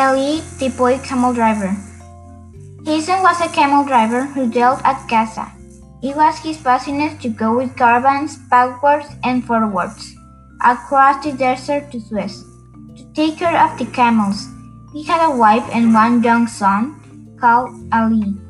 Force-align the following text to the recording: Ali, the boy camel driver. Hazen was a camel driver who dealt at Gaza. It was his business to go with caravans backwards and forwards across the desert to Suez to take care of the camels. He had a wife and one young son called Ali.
Ali, 0.00 0.40
the 0.58 0.70
boy 0.70 0.96
camel 1.04 1.34
driver. 1.34 1.76
Hazen 2.86 3.20
was 3.20 3.38
a 3.40 3.52
camel 3.52 3.84
driver 3.84 4.24
who 4.24 4.50
dealt 4.50 4.80
at 4.82 5.06
Gaza. 5.06 5.52
It 6.02 6.16
was 6.16 6.38
his 6.38 6.56
business 6.56 7.20
to 7.20 7.28
go 7.28 7.58
with 7.58 7.76
caravans 7.76 8.38
backwards 8.48 9.08
and 9.22 9.44
forwards 9.44 10.16
across 10.64 11.22
the 11.22 11.32
desert 11.32 11.92
to 11.92 12.00
Suez 12.00 12.44
to 12.96 13.04
take 13.12 13.36
care 13.36 13.60
of 13.60 13.76
the 13.78 13.84
camels. 13.92 14.48
He 14.94 15.04
had 15.04 15.20
a 15.20 15.36
wife 15.36 15.68
and 15.70 15.92
one 15.92 16.22
young 16.22 16.46
son 16.46 16.96
called 17.38 17.76
Ali. 17.92 18.40